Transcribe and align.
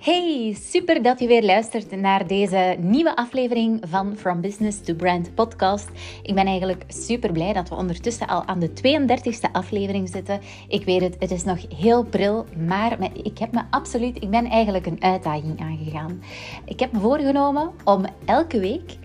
Hey, 0.00 0.56
super 0.60 1.02
dat 1.02 1.20
je 1.20 1.26
weer 1.26 1.44
luistert 1.44 1.90
naar 1.90 2.26
deze 2.26 2.76
nieuwe 2.78 3.16
aflevering 3.16 3.80
van 3.88 4.16
From 4.16 4.40
Business 4.40 4.80
to 4.80 4.94
Brand 4.94 5.34
podcast. 5.34 5.88
Ik 6.22 6.34
ben 6.34 6.46
eigenlijk 6.46 6.84
super 6.88 7.32
blij 7.32 7.52
dat 7.52 7.68
we 7.68 7.74
ondertussen 7.74 8.26
al 8.26 8.44
aan 8.44 8.58
de 8.58 8.70
32e 8.70 9.52
aflevering 9.52 10.08
zitten. 10.08 10.40
Ik 10.68 10.84
weet 10.84 11.00
het, 11.00 11.16
het 11.18 11.30
is 11.30 11.44
nog 11.44 11.58
heel 11.76 12.04
pril, 12.04 12.44
maar 12.66 12.98
ik 13.22 13.38
heb 13.38 13.52
me 13.52 13.62
absoluut, 13.70 14.22
ik 14.22 14.30
ben 14.30 14.46
eigenlijk 14.46 14.86
een 14.86 15.02
uitdaging 15.02 15.60
aangegaan. 15.60 16.22
Ik 16.64 16.80
heb 16.80 16.92
me 16.92 17.00
voorgenomen 17.00 17.70
om 17.84 18.04
elke 18.24 18.60
week 18.60 18.96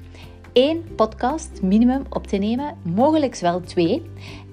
één 0.54 0.96
podcast 0.96 1.62
minimum 1.62 2.04
op 2.10 2.28
te 2.28 2.38
nemen, 2.38 2.78
mogelijk 2.84 3.36
wel 3.36 3.62
twee. 3.62 4.02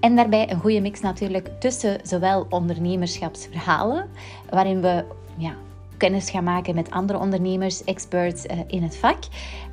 En 0.00 0.16
daarbij 0.16 0.50
een 0.50 0.60
goede 0.60 0.80
mix 0.80 1.00
natuurlijk 1.00 1.50
tussen 1.60 2.00
zowel 2.02 2.46
ondernemerschapsverhalen, 2.48 4.08
waarin 4.50 4.80
we 4.80 5.04
ja, 5.36 5.56
kennis 6.02 6.30
gaan 6.30 6.44
maken 6.44 6.74
met 6.74 6.90
andere 6.90 7.18
ondernemers, 7.18 7.84
experts 7.84 8.44
uh, 8.44 8.52
in 8.66 8.82
het 8.82 8.96
vak. 8.96 9.18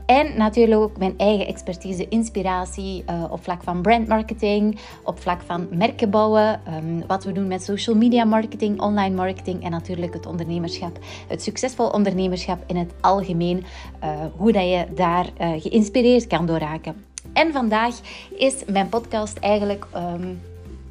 En 0.06 0.38
natuurlijk 0.38 0.82
ook 0.82 0.98
mijn 0.98 1.14
eigen 1.18 1.48
expertise, 1.48 2.08
inspiratie 2.08 3.04
uh, 3.10 3.24
op 3.30 3.44
vlak 3.44 3.64
van 3.64 3.82
brandmarketing, 3.82 4.80
op 5.04 5.20
vlak 5.20 5.42
van 5.46 5.68
merken 5.72 6.10
bouwen, 6.10 6.62
um, 6.76 7.04
wat 7.08 7.24
we 7.24 7.32
doen 7.32 7.48
met 7.48 7.64
social 7.64 7.96
media 7.96 8.24
marketing, 8.24 8.82
online 8.82 9.16
marketing 9.16 9.64
en 9.64 9.72
natuurlijk 9.72 10.14
het 10.14 10.26
ondernemerschap, 10.26 11.00
het 11.28 11.44
succesvol 11.44 11.90
ondernemerschap 11.90 12.64
in 12.68 12.76
het 12.76 12.94
algemeen, 13.02 13.66
uh, 14.04 14.10
hoe 14.36 14.52
dat 14.52 14.64
je 14.64 14.86
daar 14.96 15.26
geïnspireerd 15.60 16.28
kan 16.28 16.46
door 16.46 16.58
raken. 16.60 17.06
En 17.34 17.52
vandaag 17.52 17.96
is 18.38 18.64
mijn 18.66 18.90
podcast 18.90 19.38
eigenlijk 19.38 19.88
um, 19.96 20.42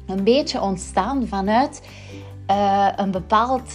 een 0.07 0.23
beetje 0.23 0.61
ontstaan 0.61 1.27
vanuit 1.27 1.81
een 2.95 3.11
bepaald 3.11 3.71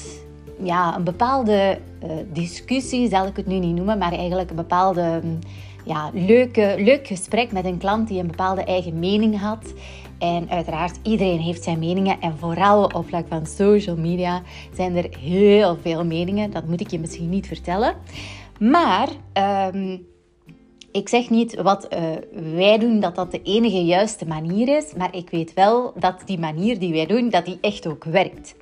ja, 0.62 0.96
een 0.96 1.04
bepaalde 1.04 1.78
uh, 2.04 2.10
discussie, 2.32 3.08
zal 3.08 3.26
ik 3.26 3.36
het 3.36 3.46
nu 3.46 3.58
niet 3.58 3.76
noemen, 3.76 3.98
maar 3.98 4.12
eigenlijk 4.12 4.50
een 4.50 4.56
bepaalde 4.56 5.20
mm, 5.22 5.38
ja, 5.84 6.10
leuke, 6.12 6.74
leuk 6.78 7.06
gesprek 7.06 7.52
met 7.52 7.64
een 7.64 7.78
klant 7.78 8.08
die 8.08 8.20
een 8.20 8.26
bepaalde 8.26 8.64
eigen 8.64 8.98
mening 8.98 9.40
had. 9.40 9.72
En 10.18 10.50
uiteraard, 10.50 10.98
iedereen 11.02 11.40
heeft 11.40 11.62
zijn 11.62 11.78
meningen. 11.78 12.20
En 12.20 12.38
vooral 12.38 12.84
op 12.84 13.06
vlak 13.08 13.26
van 13.28 13.46
social 13.46 13.96
media 13.96 14.42
zijn 14.74 14.96
er 14.96 15.16
heel 15.18 15.76
veel 15.82 16.04
meningen. 16.04 16.50
Dat 16.50 16.66
moet 16.66 16.80
ik 16.80 16.90
je 16.90 16.98
misschien 16.98 17.28
niet 17.28 17.46
vertellen. 17.46 17.94
Maar 18.58 19.08
um, 19.74 20.06
ik 20.94 21.08
zeg 21.08 21.30
niet 21.30 21.54
wat 21.54 21.88
uh, 21.92 22.00
wij 22.54 22.78
doen, 22.78 23.00
dat 23.00 23.14
dat 23.14 23.30
de 23.30 23.42
enige 23.42 23.84
juiste 23.84 24.26
manier 24.26 24.76
is. 24.76 24.94
Maar 24.96 25.14
ik 25.14 25.30
weet 25.30 25.54
wel 25.54 25.92
dat 25.96 26.22
die 26.24 26.38
manier 26.38 26.78
die 26.78 26.92
wij 26.92 27.06
doen, 27.06 27.30
dat 27.30 27.44
die 27.44 27.58
echt 27.60 27.86
ook 27.86 28.04
werkt. 28.04 28.54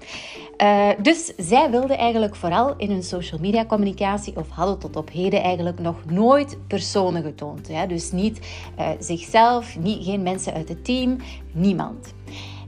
Uh, 0.62 0.88
dus 1.03 1.33
zij 1.36 1.70
wilden 1.70 1.98
eigenlijk 1.98 2.36
vooral 2.36 2.75
in 2.77 2.91
hun 2.91 3.03
social 3.03 3.41
media 3.41 3.66
communicatie, 3.66 4.36
of 4.36 4.48
hadden 4.48 4.78
tot 4.78 4.97
op 4.97 5.10
heden 5.10 5.42
eigenlijk 5.42 5.78
nog 5.78 6.05
nooit 6.05 6.58
personen 6.66 7.22
getoond. 7.22 7.69
Dus 7.88 8.12
niet 8.12 8.41
uh, 8.78 8.88
zichzelf, 8.98 9.78
niet, 9.78 10.05
geen 10.05 10.22
mensen 10.22 10.53
uit 10.53 10.69
het 10.69 10.84
team, 10.84 11.16
niemand. 11.53 12.12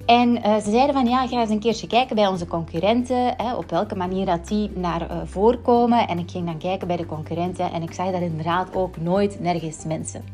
En 0.07 0.37
uh, 0.37 0.57
ze 0.57 0.71
zeiden 0.71 0.95
van 0.95 1.07
ja, 1.07 1.27
ga 1.27 1.41
eens 1.41 1.51
een 1.51 1.61
keertje 1.61 1.87
kijken 1.87 2.17
bij 2.17 2.27
onze 2.27 2.47
concurrenten, 2.47 3.35
hè, 3.37 3.55
op 3.55 3.71
welke 3.71 3.97
manier 3.97 4.27
dat 4.27 4.49
die 4.49 4.71
naar 4.75 5.11
uh, 5.11 5.17
voorkomen. 5.25 6.09
En 6.09 6.19
ik 6.19 6.31
ging 6.31 6.47
dan 6.47 6.59
kijken 6.59 6.87
bij 6.87 6.97
de 6.97 7.07
concurrenten 7.07 7.73
en 7.73 7.83
ik 7.83 7.93
zag 7.93 8.11
daar 8.11 8.23
inderdaad 8.23 8.75
ook 8.75 8.97
nooit 8.97 9.41
nergens 9.41 9.85
mensen. 9.85 10.25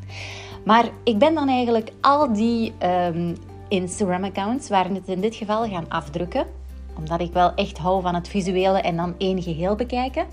Maar 0.64 0.88
ik 1.04 1.18
ben 1.18 1.34
dan 1.34 1.48
eigenlijk 1.48 1.92
al 2.00 2.32
die 2.32 2.72
um, 3.12 3.36
Instagram-accounts, 3.68 4.68
waren 4.68 4.94
het 4.94 5.08
in 5.08 5.20
dit 5.20 5.34
geval, 5.34 5.68
gaan 5.68 5.88
afdrukken 5.88 6.46
omdat 6.96 7.20
ik 7.20 7.32
wel 7.32 7.54
echt 7.54 7.78
hou 7.78 8.02
van 8.02 8.14
het 8.14 8.28
visuele 8.28 8.80
en 8.80 8.96
dan 8.96 9.14
één 9.18 9.42
geheel 9.42 9.74
bekijken. 9.74 10.26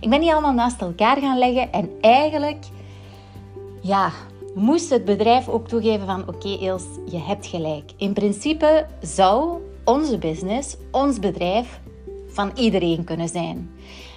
Ik 0.00 0.10
ben 0.10 0.20
die 0.20 0.32
allemaal 0.32 0.52
naast 0.52 0.80
elkaar 0.80 1.16
gaan 1.16 1.38
leggen 1.38 1.72
en 1.72 1.90
eigenlijk, 2.00 2.64
ja, 3.80 4.10
moest 4.54 4.90
het 4.90 5.04
bedrijf 5.04 5.48
ook 5.48 5.68
toegeven 5.68 6.06
van 6.06 6.20
oké 6.20 6.48
okay, 6.48 6.68
Els, 6.68 6.84
je 7.10 7.18
hebt 7.18 7.46
gelijk. 7.46 7.90
In 7.96 8.12
principe 8.12 8.86
zou 9.00 9.60
onze 9.84 10.18
business, 10.18 10.76
ons 10.90 11.18
bedrijf, 11.18 11.80
van 12.28 12.50
iedereen 12.54 13.04
kunnen 13.04 13.28
zijn. 13.28 13.70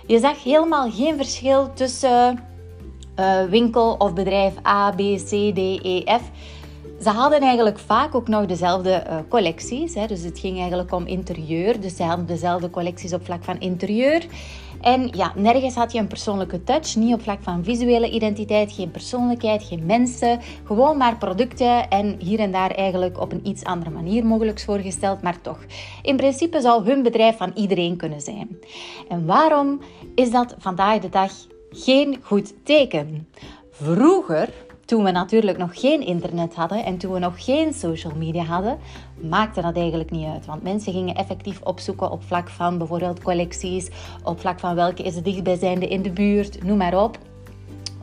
Je 0.08 0.20
zag 0.20 0.44
helemaal 0.44 0.92
geen 0.92 1.18
verschil 1.18 1.74
tussen 1.74 2.44
uh, 3.20 3.44
winkel 3.44 3.96
of 3.98 4.14
bedrijf 4.14 4.54
A, 4.68 4.92
B, 4.92 4.98
C, 4.98 5.30
D, 5.30 5.58
E, 5.84 6.04
F. 6.06 6.32
Ze 7.02 7.10
hadden 7.10 7.40
eigenlijk 7.40 7.80
vaak 7.80 8.16
ook 8.16 8.28
nog 8.28 8.46
dezelfde 8.46 9.04
uh, 9.08 9.18
collecties. 9.30 9.94
Hè. 9.94 10.08
Dus 10.08 10.24
het 10.24 10.40
ging 10.40 10.60
eigenlijk 10.60 10.92
om 10.92 11.06
interieur. 11.06 11.80
Dus 11.80 11.96
ze 11.96 12.04
hadden 12.04 12.26
dezelfde 12.26 12.70
collecties 12.70 13.14
op 13.14 13.26
vlak 13.26 13.44
van 13.44 13.60
interieur. 13.60 14.26
En 14.82 15.10
ja, 15.12 15.32
nergens 15.36 15.76
had 15.76 15.92
je 15.92 16.00
een 16.00 16.08
persoonlijke 16.08 16.64
touch. 16.64 16.96
Niet 16.96 17.14
op 17.14 17.22
vlak 17.22 17.42
van 17.42 17.64
visuele 17.64 18.10
identiteit, 18.10 18.72
geen 18.72 18.92
persoonlijkheid, 18.92 19.64
geen 19.64 19.86
mensen. 19.86 20.40
Gewoon 20.64 20.98
maar 20.98 21.18
producten 21.18 21.90
en 21.90 22.16
hier 22.20 22.40
en 22.40 22.52
daar 22.52 22.72
eigenlijk 22.72 23.20
op 23.20 23.32
een 23.32 23.48
iets 23.48 23.64
andere 23.64 23.90
manier 23.92 24.26
mogelijk 24.26 24.60
voorgesteld, 24.60 25.22
maar 25.22 25.42
toch. 25.42 25.60
In 26.02 26.16
principe 26.16 26.62
zou 26.62 26.86
hun 26.86 27.04
bedrijf 27.04 27.38
van 27.38 27.52
iedereen 27.56 27.98
kunnen 27.98 28.22
zijn. 28.22 28.60
En 29.10 29.26
waarom 29.26 29.80
is 30.16 30.32
dat 30.32 30.56
vandaag 30.58 31.00
de 31.00 31.10
dag 31.10 31.32
geen 31.70 32.18
goed 32.22 32.54
teken? 32.64 33.28
Vroeger 33.72 34.50
toen 34.86 35.04
we 35.04 35.12
natuurlijk 35.12 35.58
nog 35.58 35.80
geen 35.80 36.02
internet 36.06 36.56
hadden 36.56 36.86
en 36.86 36.98
toen 36.98 37.14
we 37.14 37.20
nog 37.20 37.44
geen 37.44 37.74
social 37.74 38.14
media 38.16 38.44
hadden, 38.44 38.78
maakte 39.22 39.62
dat 39.62 39.76
eigenlijk 39.76 40.12
niet 40.12 40.28
uit. 40.28 40.46
Want 40.46 40.64
mensen 40.64 40.94
gingen 40.94 41.16
effectief 41.16 41.62
opzoeken 41.62 42.12
op 42.12 42.24
vlak 42.24 42.50
van 42.50 42.78
bijvoorbeeld 42.78 43.24
collecties, 43.24 43.90
op 44.24 44.40
vlak 44.40 44.60
van 44.60 44.76
welke 44.76 45.04
is 45.04 45.16
het 45.16 45.26
dichtbijzijnde 45.26 45.88
in 45.88 46.02
de 46.02 46.12
buurt, 46.12 46.64
noem 46.64 46.78
maar 46.78 47.04
op. 47.04 47.18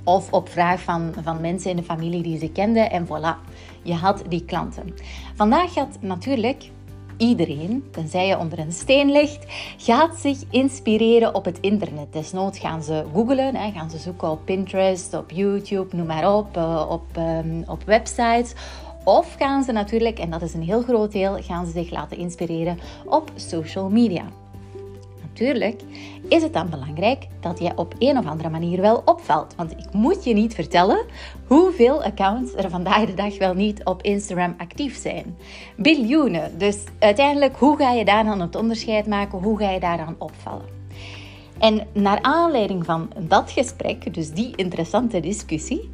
Of 0.04 0.32
op 0.32 0.48
vraag 0.48 0.80
van, 0.80 1.12
van 1.22 1.40
mensen 1.40 1.70
in 1.70 1.76
de 1.76 1.82
familie 1.82 2.22
die 2.22 2.38
ze 2.38 2.50
kenden 2.50 2.90
en 2.90 3.06
voilà, 3.06 3.50
je 3.82 3.94
had 3.94 4.22
die 4.28 4.44
klanten. 4.44 4.94
Vandaag 5.34 5.72
gaat 5.72 5.98
natuurlijk 6.00 6.70
iedereen, 7.22 7.84
tenzij 7.90 8.26
je 8.26 8.38
onder 8.38 8.58
een 8.58 8.72
steen 8.72 9.10
ligt, 9.10 9.44
gaat 9.76 10.16
zich 10.16 10.38
inspireren 10.50 11.34
op 11.34 11.44
het 11.44 11.60
internet. 11.60 12.12
Desnoods 12.12 12.58
gaan 12.58 12.82
ze 12.82 13.04
googlen, 13.12 13.54
hè, 13.54 13.70
gaan 13.70 13.90
ze 13.90 13.98
zoeken 13.98 14.30
op 14.30 14.44
Pinterest, 14.44 15.14
op 15.14 15.30
YouTube, 15.30 15.96
noem 15.96 16.06
maar 16.06 16.34
op, 16.36 16.56
uh, 16.56 16.86
op, 16.88 17.04
um, 17.18 17.64
op 17.66 17.82
websites. 17.84 18.52
Of 19.04 19.34
gaan 19.38 19.62
ze 19.62 19.72
natuurlijk, 19.72 20.18
en 20.18 20.30
dat 20.30 20.42
is 20.42 20.54
een 20.54 20.62
heel 20.62 20.82
groot 20.82 21.12
deel, 21.12 21.36
gaan 21.42 21.66
ze 21.66 21.72
zich 21.72 21.90
laten 21.90 22.16
inspireren 22.16 22.78
op 23.04 23.32
social 23.34 23.88
media 23.88 24.24
natuurlijk 25.32 25.80
is 26.32 26.42
het 26.42 26.52
dan 26.52 26.70
belangrijk 26.70 27.26
dat 27.40 27.58
je 27.58 27.72
op 27.74 27.94
een 27.98 28.18
of 28.18 28.26
andere 28.26 28.48
manier 28.48 28.80
wel 28.80 29.02
opvalt. 29.04 29.54
Want 29.56 29.70
ik 29.70 29.92
moet 29.92 30.24
je 30.24 30.34
niet 30.34 30.54
vertellen 30.54 31.04
hoeveel 31.46 32.02
accounts 32.02 32.54
er 32.54 32.70
vandaag 32.70 33.06
de 33.06 33.14
dag 33.14 33.38
wel 33.38 33.54
niet 33.54 33.84
op 33.84 34.02
Instagram 34.02 34.54
actief 34.58 34.96
zijn. 34.96 35.36
Biljoenen. 35.76 36.58
Dus 36.58 36.78
uiteindelijk, 36.98 37.56
hoe 37.56 37.76
ga 37.76 37.92
je 37.92 38.04
daar 38.04 38.24
dan 38.24 38.40
het 38.40 38.56
onderscheid 38.56 39.06
maken? 39.06 39.38
Hoe 39.38 39.58
ga 39.58 39.70
je 39.70 39.80
daar 39.80 39.96
dan 39.96 40.14
opvallen? 40.18 40.66
En 41.58 41.86
naar 41.92 42.22
aanleiding 42.22 42.84
van 42.84 43.10
dat 43.18 43.50
gesprek, 43.50 44.14
dus 44.14 44.30
die 44.30 44.52
interessante 44.56 45.20
discussie, 45.20 45.90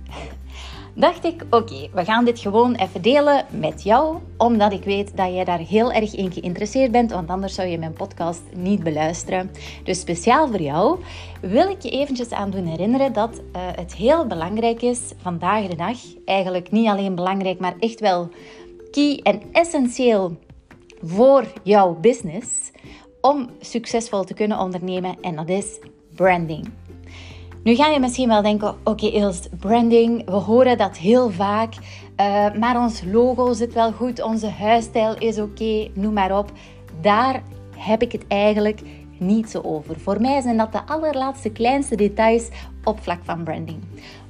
dacht 0.98 1.24
ik, 1.24 1.44
oké, 1.50 1.88
we 1.92 2.04
gaan 2.04 2.24
dit 2.24 2.38
gewoon 2.38 2.74
even 2.74 3.02
delen 3.02 3.44
met 3.50 3.82
jou, 3.82 4.18
omdat 4.36 4.72
ik 4.72 4.84
weet 4.84 5.16
dat 5.16 5.32
jij 5.32 5.44
daar 5.44 5.58
heel 5.58 5.92
erg 5.92 6.14
in 6.14 6.32
geïnteresseerd 6.32 6.90
bent, 6.90 7.10
want 7.10 7.28
anders 7.28 7.54
zou 7.54 7.68
je 7.68 7.78
mijn 7.78 7.92
podcast 7.92 8.42
niet 8.56 8.82
beluisteren. 8.82 9.50
Dus 9.84 10.00
speciaal 10.00 10.48
voor 10.48 10.60
jou 10.60 10.98
wil 11.40 11.70
ik 11.70 11.82
je 11.82 11.90
eventjes 11.90 12.30
aan 12.30 12.50
doen 12.50 12.66
herinneren 12.66 13.12
dat 13.12 13.34
uh, 13.36 13.42
het 13.54 13.94
heel 13.94 14.26
belangrijk 14.26 14.82
is 14.82 15.00
vandaag 15.16 15.66
de 15.66 15.76
dag, 15.76 15.98
eigenlijk 16.24 16.70
niet 16.70 16.88
alleen 16.88 17.14
belangrijk, 17.14 17.58
maar 17.58 17.74
echt 17.78 18.00
wel 18.00 18.28
key 18.90 19.20
en 19.22 19.42
essentieel 19.52 20.36
voor 21.02 21.44
jouw 21.62 21.94
business 22.00 22.70
om 23.20 23.50
succesvol 23.60 24.24
te 24.24 24.34
kunnen 24.34 24.58
ondernemen 24.58 25.16
en 25.20 25.36
dat 25.36 25.48
is 25.48 25.78
branding. 26.14 26.68
Nu 27.68 27.74
ga 27.74 27.86
je 27.86 28.00
misschien 28.00 28.28
wel 28.28 28.42
denken, 28.42 28.74
oké 28.84 29.06
okay, 29.06 29.32
branding, 29.58 30.24
we 30.24 30.32
horen 30.32 30.78
dat 30.78 30.96
heel 30.96 31.30
vaak, 31.30 31.74
uh, 31.74 32.54
maar 32.54 32.80
ons 32.80 33.02
logo 33.12 33.52
zit 33.52 33.72
wel 33.72 33.92
goed, 33.92 34.22
onze 34.22 34.46
huisstijl 34.46 35.18
is 35.18 35.38
oké, 35.38 35.88
noem 35.92 36.12
maar 36.12 36.38
op. 36.38 36.52
Daar 37.00 37.42
heb 37.76 38.02
ik 38.02 38.12
het 38.12 38.26
eigenlijk 38.28 38.80
niet 39.18 39.50
zo 39.50 39.60
over. 39.60 40.00
Voor 40.00 40.20
mij 40.20 40.40
zijn 40.40 40.56
dat 40.56 40.72
de 40.72 40.86
allerlaatste 40.86 41.50
kleinste 41.50 41.96
details 41.96 42.48
op 42.84 43.02
vlak 43.02 43.20
van 43.22 43.44
branding. 43.44 43.78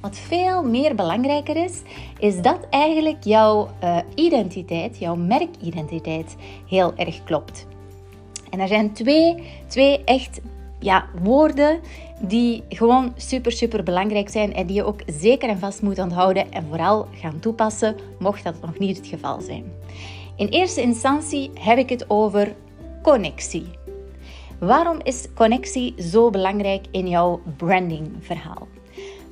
Wat 0.01 0.17
veel 0.17 0.63
meer 0.63 0.95
belangrijker 0.95 1.55
is, 1.55 1.81
is 2.17 2.41
dat 2.41 2.59
eigenlijk 2.69 3.23
jouw 3.23 3.69
uh, 3.83 3.97
identiteit, 4.15 4.97
jouw 4.97 5.15
merkidentiteit, 5.15 6.35
heel 6.67 6.93
erg 6.95 7.23
klopt. 7.23 7.67
En 8.49 8.59
er 8.59 8.67
zijn 8.67 8.93
twee, 8.93 9.43
twee 9.67 10.03
echt 10.03 10.41
ja, 10.79 11.05
woorden 11.21 11.79
die 12.21 12.63
gewoon 12.69 13.13
super, 13.17 13.51
super 13.51 13.83
belangrijk 13.83 14.29
zijn 14.29 14.53
en 14.53 14.67
die 14.67 14.75
je 14.75 14.83
ook 14.83 15.01
zeker 15.05 15.49
en 15.49 15.59
vast 15.59 15.81
moet 15.81 15.99
onthouden 15.99 16.51
en 16.51 16.65
vooral 16.67 17.07
gaan 17.13 17.39
toepassen, 17.39 17.95
mocht 18.19 18.43
dat 18.43 18.61
nog 18.61 18.79
niet 18.79 18.97
het 18.97 19.07
geval 19.07 19.41
zijn. 19.41 19.63
In 20.35 20.47
eerste 20.47 20.81
instantie 20.81 21.51
heb 21.53 21.77
ik 21.77 21.89
het 21.89 22.09
over 22.09 22.55
connectie. 23.01 23.67
Waarom 24.59 24.99
is 25.03 25.27
connectie 25.35 25.93
zo 25.97 26.29
belangrijk 26.29 26.85
in 26.91 27.07
jouw 27.07 27.41
brandingverhaal? 27.57 28.67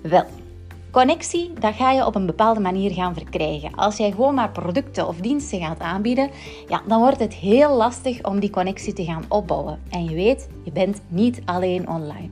Wel, 0.01 0.25
Connectie, 0.91 1.53
dat 1.59 1.73
ga 1.73 1.91
je 1.91 2.05
op 2.05 2.15
een 2.15 2.25
bepaalde 2.25 2.59
manier 2.59 2.91
gaan 2.91 3.13
verkrijgen. 3.13 3.75
Als 3.75 3.97
jij 3.97 4.11
gewoon 4.11 4.33
maar 4.33 4.51
producten 4.51 5.07
of 5.07 5.15
diensten 5.15 5.59
gaat 5.59 5.79
aanbieden, 5.79 6.29
ja, 6.67 6.81
dan 6.87 6.99
wordt 6.99 7.19
het 7.19 7.33
heel 7.33 7.75
lastig 7.75 8.23
om 8.23 8.39
die 8.39 8.49
connectie 8.49 8.93
te 8.93 9.03
gaan 9.03 9.25
opbouwen. 9.27 9.79
En 9.89 10.03
je 10.03 10.15
weet, 10.15 10.49
je 10.63 10.71
bent 10.71 11.01
niet 11.07 11.41
alleen 11.45 11.89
online. 11.89 12.29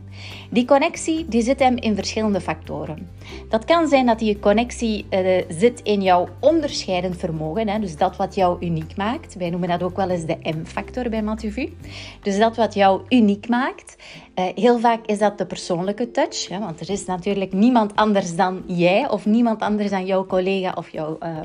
Die 0.50 0.66
connectie 0.66 1.25
die 1.28 1.42
zit 1.42 1.60
hem 1.60 1.75
in 1.75 1.96
verschillende 1.96 2.42
factoren. 2.42 3.10
Dat 3.50 3.66
kan 3.66 3.88
zijn 3.88 4.06
dat 4.06 4.19
die 4.19 4.40
connectie 4.40 5.06
uh, 5.10 5.42
zit 5.50 5.81
in 5.81 6.02
jouw 6.02 6.28
onderscheidend 6.40 7.18
vermogen, 7.18 7.68
hè, 7.68 7.80
dus 7.80 7.98
dat 7.98 8.16
wat 8.16 8.36
jou 8.36 8.66
uniek 8.66 8.98
maakt. 8.98 9.36
Wij 9.36 9.50
noemen 9.50 9.69
dat 9.69 9.84
ook 9.84 9.96
wel 9.96 10.10
eens 10.10 10.25
de 10.25 10.38
M-factor 10.42 11.10
bij 11.10 11.22
Matuvu. 11.22 11.78
Dus 12.22 12.38
dat 12.38 12.56
wat 12.56 12.74
jou 12.74 13.02
uniek 13.10 13.48
maakt. 13.48 13.96
Uh, 14.36 14.46
heel 14.56 14.80
vaak 14.80 15.06
is 15.06 15.19
dat 15.19 15.38
de 15.38 15.46
persoonlijke 15.46 16.12
touch, 16.12 16.48
hè, 16.48 16.60
want 16.60 16.80
er 16.80 16.90
is 16.90 17.06
natuurlijk 17.06 17.54
niemand 17.54 17.96
anders 17.96 18.36
dan 18.36 18.44
jij 18.65 19.09
of 19.09 19.25
niemand 19.25 19.62
anders 19.62 19.89
dan 19.89 20.06
jouw 20.06 20.25
collega 20.25 20.74
of 20.75 20.89
jouw 20.89 21.18
uh, 21.24 21.38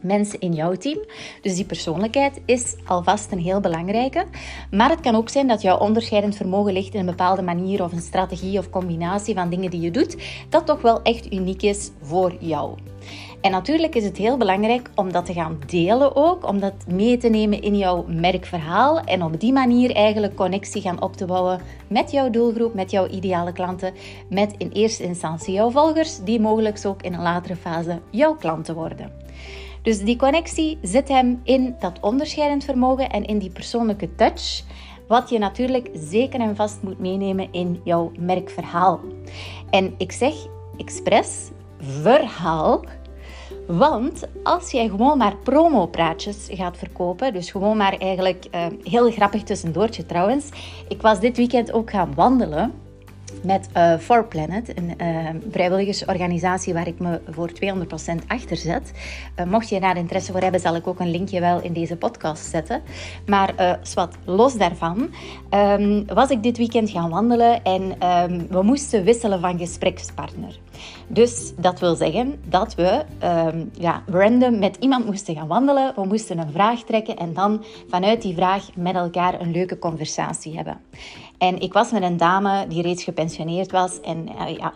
mensen 0.00 0.40
in 0.40 0.52
jouw 0.52 0.74
team. 0.74 0.98
Dus 1.42 1.54
die 1.54 1.64
persoonlijkheid 1.64 2.40
is 2.44 2.74
alvast 2.86 3.32
een 3.32 3.38
heel 3.38 3.60
belangrijke. 3.60 4.26
Maar 4.70 4.90
het 4.90 5.00
kan 5.00 5.14
ook 5.14 5.28
zijn 5.28 5.48
dat 5.48 5.62
jouw 5.62 5.78
onderscheidend 5.78 6.36
vermogen 6.36 6.72
ligt 6.72 6.94
in 6.94 7.00
een 7.00 7.06
bepaalde 7.06 7.42
manier 7.42 7.82
of 7.82 7.92
een 7.92 8.00
strategie 8.00 8.58
of 8.58 8.70
combinatie 8.70 9.34
van 9.34 9.50
dingen 9.50 9.70
die 9.70 9.80
je 9.80 9.90
doet, 9.90 10.16
dat 10.48 10.66
toch 10.66 10.80
wel 10.80 11.02
echt 11.02 11.32
uniek 11.32 11.62
is 11.62 11.90
voor 12.00 12.34
jou. 12.40 12.74
En 13.44 13.50
natuurlijk 13.50 13.94
is 13.94 14.04
het 14.04 14.16
heel 14.16 14.36
belangrijk 14.36 14.90
om 14.94 15.12
dat 15.12 15.26
te 15.26 15.32
gaan 15.32 15.58
delen 15.66 16.16
ook, 16.16 16.48
om 16.48 16.60
dat 16.60 16.74
mee 16.86 17.16
te 17.16 17.28
nemen 17.28 17.62
in 17.62 17.76
jouw 17.76 18.04
merkverhaal 18.08 19.00
en 19.00 19.22
op 19.22 19.40
die 19.40 19.52
manier 19.52 19.94
eigenlijk 19.94 20.34
connectie 20.34 20.82
gaan 20.82 21.02
op 21.02 21.16
te 21.16 21.24
bouwen 21.24 21.60
met 21.88 22.10
jouw 22.10 22.30
doelgroep, 22.30 22.74
met 22.74 22.90
jouw 22.90 23.06
ideale 23.06 23.52
klanten, 23.52 23.94
met 24.28 24.54
in 24.58 24.70
eerste 24.70 25.02
instantie 25.02 25.54
jouw 25.54 25.70
volgers, 25.70 26.18
die 26.18 26.40
mogelijk 26.40 26.80
ook 26.86 27.02
in 27.02 27.14
een 27.14 27.22
latere 27.22 27.56
fase 27.56 28.00
jouw 28.10 28.34
klanten 28.34 28.74
worden. 28.74 29.12
Dus 29.82 30.00
die 30.00 30.16
connectie 30.16 30.78
zit 30.82 31.08
hem 31.08 31.40
in 31.42 31.76
dat 31.78 32.00
onderscheidend 32.00 32.64
vermogen 32.64 33.10
en 33.10 33.24
in 33.24 33.38
die 33.38 33.50
persoonlijke 33.50 34.14
touch, 34.14 34.62
wat 35.08 35.30
je 35.30 35.38
natuurlijk 35.38 35.90
zeker 35.94 36.40
en 36.40 36.56
vast 36.56 36.82
moet 36.82 36.98
meenemen 36.98 37.48
in 37.52 37.80
jouw 37.84 38.12
merkverhaal. 38.18 39.00
En 39.70 39.94
ik 39.98 40.12
zeg 40.12 40.34
expres 40.76 41.50
verhaal, 41.78 42.84
want 43.66 44.22
als 44.42 44.70
jij 44.70 44.88
gewoon 44.88 45.18
maar 45.18 45.36
promopraatjes 45.36 46.48
gaat 46.50 46.76
verkopen, 46.76 47.32
dus 47.32 47.50
gewoon 47.50 47.76
maar 47.76 47.98
eigenlijk 47.98 48.46
uh, 48.54 48.66
heel 48.82 49.10
grappig 49.10 49.42
tussendoortje 49.42 50.06
trouwens. 50.06 50.48
Ik 50.88 51.02
was 51.02 51.20
dit 51.20 51.36
weekend 51.36 51.72
ook 51.72 51.90
gaan 51.90 52.14
wandelen 52.14 52.72
met 53.42 53.68
uh, 53.76 53.98
For 53.98 54.24
Planet, 54.24 54.78
een 54.78 54.94
uh, 55.00 55.28
vrijwilligersorganisatie 55.50 56.72
waar 56.72 56.86
ik 56.86 56.98
me 56.98 57.20
voor 57.30 57.50
200% 58.22 58.26
achter 58.26 58.56
zet. 58.56 58.92
Mocht 59.46 59.68
je 59.68 59.80
daar 59.80 59.96
interesse 59.96 60.32
voor 60.32 60.40
hebben, 60.40 60.60
zal 60.60 60.76
ik 60.76 60.86
ook 60.86 61.00
een 61.00 61.10
linkje 61.10 61.40
wel 61.40 61.62
in 61.62 61.72
deze 61.72 61.96
podcast 61.96 62.50
zetten. 62.50 62.82
Maar 63.26 63.78
wat 63.94 64.16
los 64.24 64.56
daarvan, 64.56 65.10
um, 65.50 66.06
was 66.06 66.30
ik 66.30 66.42
dit 66.42 66.56
weekend 66.56 66.90
gaan 66.90 67.10
wandelen 67.10 67.62
en 67.62 67.82
um, 67.82 68.46
we 68.48 68.62
moesten 68.62 69.04
wisselen 69.04 69.40
van 69.40 69.58
gesprekspartner. 69.58 70.58
Dus 71.06 71.52
dat 71.56 71.80
wil 71.80 71.94
zeggen 71.94 72.40
dat 72.48 72.74
we 72.74 73.04
um, 73.24 73.70
ja, 73.72 74.02
random 74.06 74.58
met 74.58 74.76
iemand 74.80 75.06
moesten 75.06 75.34
gaan 75.34 75.46
wandelen. 75.46 75.92
We 75.96 76.04
moesten 76.06 76.38
een 76.38 76.52
vraag 76.52 76.82
trekken 76.82 77.16
en 77.16 77.34
dan 77.34 77.64
vanuit 77.88 78.22
die 78.22 78.34
vraag 78.34 78.68
met 78.76 78.94
elkaar 78.94 79.40
een 79.40 79.50
leuke 79.50 79.78
conversatie 79.78 80.56
hebben. 80.56 80.80
En 81.38 81.60
ik 81.60 81.72
was 81.72 81.90
met 81.90 82.02
een 82.02 82.16
dame 82.16 82.66
die 82.68 82.82
reeds 82.82 83.04
gepensioneerd 83.04 83.70
was. 83.70 84.00
En 84.00 84.28
uh, 84.28 84.56
ja, 84.56 84.72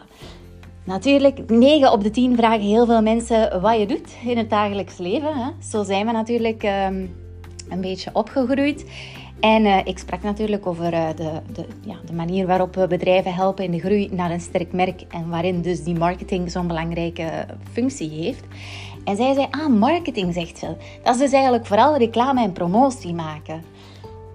natuurlijk, 0.84 1.50
9 1.50 1.92
op 1.92 2.02
de 2.02 2.10
10 2.10 2.36
vragen 2.36 2.60
heel 2.60 2.86
veel 2.86 3.02
mensen 3.02 3.60
wat 3.60 3.78
je 3.78 3.86
doet 3.86 4.16
in 4.24 4.38
het 4.38 4.50
dagelijks 4.50 4.98
leven. 4.98 5.36
Hè? 5.36 5.50
Zo 5.70 5.82
zijn 5.82 6.06
we 6.06 6.12
natuurlijk 6.12 6.62
um, 6.62 7.16
een 7.68 7.80
beetje 7.80 8.10
opgegroeid. 8.12 8.84
En 9.40 9.64
uh, 9.64 9.78
ik 9.84 9.98
sprak 9.98 10.22
natuurlijk 10.22 10.66
over 10.66 10.92
uh, 10.92 11.08
de, 11.16 11.30
de, 11.52 11.64
ja, 11.80 11.96
de 12.04 12.12
manier 12.12 12.46
waarop 12.46 12.74
we 12.74 12.86
bedrijven 12.86 13.34
helpen 13.34 13.64
in 13.64 13.70
de 13.70 13.78
groei 13.80 14.08
naar 14.12 14.30
een 14.30 14.40
sterk 14.40 14.72
merk 14.72 15.02
en 15.08 15.28
waarin 15.28 15.62
dus 15.62 15.84
die 15.84 15.98
marketing 15.98 16.50
zo'n 16.50 16.66
belangrijke 16.66 17.46
functie 17.72 18.10
heeft. 18.10 18.44
En 19.04 19.16
zij 19.16 19.34
zei, 19.34 19.46
ah, 19.50 19.68
marketing, 19.68 20.34
zegt 20.34 20.58
ze. 20.58 20.66
Dat 21.02 21.14
is 21.14 21.20
dus 21.20 21.32
eigenlijk 21.32 21.66
vooral 21.66 21.96
reclame 21.96 22.42
en 22.42 22.52
promotie 22.52 23.14
maken. 23.14 23.62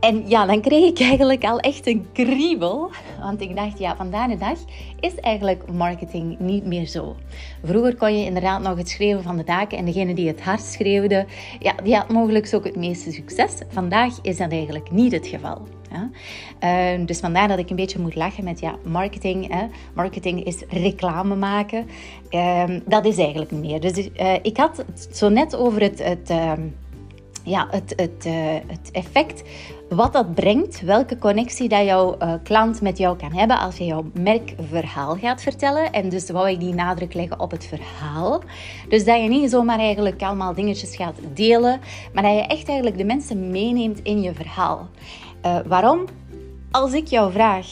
En 0.04 0.24
ja, 0.28 0.46
dan 0.46 0.62
kreeg 0.62 0.90
ik 0.90 1.00
eigenlijk 1.00 1.44
al 1.44 1.60
echt 1.60 1.88
een 1.88 2.06
kriebel. 2.14 2.92
Want 3.22 3.42
ik 3.42 3.56
dacht, 3.56 3.80
ja, 3.80 3.96
vandaag 3.96 4.30
de 4.30 4.38
dag 4.38 4.58
is 5.00 5.16
eigenlijk 5.16 5.72
marketing 5.72 6.40
niet 6.40 6.66
meer 6.66 6.86
zo. 6.86 7.16
Vroeger 7.64 7.96
kon 7.96 8.18
je 8.18 8.26
inderdaad 8.26 8.62
nog 8.62 8.78
het 8.78 8.90
schreeuwen 8.90 9.24
van 9.24 9.38
de 9.38 9.44
daken. 9.44 9.78
En 9.78 9.86
degene 9.86 10.14
die 10.14 10.28
het 10.28 10.42
hard 10.42 10.62
schreeuwde, 10.62 11.26
ja, 11.60 11.74
die 11.84 11.96
had 11.96 12.10
mogelijk 12.10 12.52
ook 12.54 12.64
het 12.64 12.76
meeste 12.76 13.12
succes. 13.12 13.54
Vandaag 13.70 14.20
is 14.22 14.38
dat 14.38 14.52
eigenlijk 14.52 14.92
niet 14.92 15.12
het 15.12 15.28
geval. 15.28 15.62
Uh, 16.64 17.06
dus 17.06 17.20
vandaar 17.20 17.48
dat 17.48 17.60
ik 17.60 17.70
een 17.70 17.76
beetje 17.76 18.00
moet 18.00 18.16
lachen 18.16 18.44
met 18.44 18.60
ja, 18.60 18.76
marketing. 18.84 19.54
Hè. 19.54 19.66
Marketing 19.94 20.44
is 20.44 20.64
reclame 20.70 21.36
maken. 21.36 21.88
Uh, 22.30 22.64
dat 22.86 23.06
is 23.06 23.18
eigenlijk 23.18 23.52
niet 23.52 23.62
meer. 23.62 23.80
Dus 23.80 23.98
uh, 23.98 24.34
ik 24.42 24.58
had 24.58 24.78
het 24.78 25.10
zo 25.12 25.30
net 25.30 25.56
over 25.56 25.82
het, 25.82 26.04
het, 26.04 26.30
ehm, 26.30 26.62
ja, 27.44 27.68
het, 27.72 27.94
het, 27.95 28.25
eh, 28.25 28.34
het 28.68 28.92
effect 28.92 29.44
wat 29.90 30.13
dat 30.13 30.34
brengt, 30.34 30.81
welke 30.81 31.18
connectie 31.18 31.69
dat 31.69 31.86
jouw 31.86 32.16
uh, 32.19 32.34
klant 32.44 32.81
met 32.81 32.98
jou 32.98 33.18
kan 33.18 33.34
hebben 33.34 33.60
als 33.60 33.78
je 33.78 33.86
jouw 33.86 34.06
merkverhaal 34.13 35.16
gaat 35.16 35.42
vertellen. 35.42 35.92
En 35.92 36.10
dus 36.10 36.30
wou 36.30 36.50
ik 36.50 36.60
die 36.60 36.74
nadruk 36.74 37.13
leggen 37.13 37.40
op 37.40 37.51
het 37.51 37.66
verhaal. 37.66 38.42
Dus 38.90 39.06
dat 39.06 39.22
je 39.22 39.28
niet 39.28 39.50
zomaar 39.50 39.80
eigenlijk 39.80 40.22
allemaal 40.22 40.54
dingetjes 40.54 40.95
gaat 40.95 41.16
delen, 41.34 41.80
maar 42.13 42.24
dat 42.24 42.34
je 42.34 42.42
echt 42.42 42.68
eigenlijk 42.68 42.98
de 42.98 43.06
mensen 43.06 43.50
meeneemt 43.50 44.00
in 44.04 44.22
je 44.22 44.34
verhaal. 44.34 44.89
Uh, 45.46 45.57
waarom? 45.66 46.06
Als 46.72 46.94
ik 46.94 47.07
jou 47.07 47.31
vraag, 47.31 47.68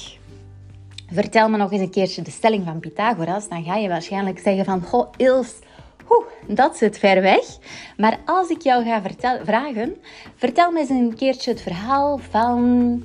vertel 1.12 1.50
me 1.50 1.57
nog 1.57 1.71
eens 1.71 1.81
een 1.81 1.91
keertje 1.91 2.21
de 2.21 2.31
stelling 2.31 2.65
van 2.65 2.79
Pythagoras, 2.79 3.50
dan 3.50 3.63
ga 3.63 3.75
je 3.75 3.88
waarschijnlijk 3.88 4.39
zeggen 4.39 4.65
van, 4.65 4.81
goh 4.81 5.07
Ils, 5.17 5.53
Oeh, 6.12 6.56
dat 6.58 6.78
zit 6.78 6.98
ver 6.98 7.22
weg. 7.22 7.46
Maar 7.98 8.19
als 8.25 8.50
ik 8.50 8.62
jou 8.62 8.84
ga 8.84 9.02
vragen, 9.44 9.96
vertel 10.36 10.72
me 10.72 10.80
eens 10.80 10.90
een 10.90 11.16
keertje 11.16 11.52
het 11.52 11.62
verhaal 11.62 12.18
van 12.30 13.03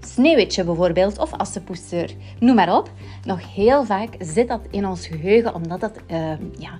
Sneeuwwitje 0.00 0.64
bijvoorbeeld, 0.64 1.18
of 1.18 1.32
Assepoester, 1.32 2.10
noem 2.40 2.54
maar 2.54 2.76
op. 2.76 2.90
Nog 3.24 3.54
heel 3.54 3.84
vaak 3.84 4.08
zit 4.18 4.48
dat 4.48 4.60
in 4.70 4.86
ons 4.86 5.06
geheugen, 5.06 5.54
omdat 5.54 5.80
dat, 5.80 5.92
uh, 6.10 6.32
ja, 6.58 6.78